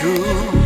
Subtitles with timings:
[0.00, 0.59] true.